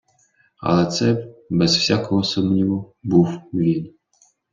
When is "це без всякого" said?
0.85-2.23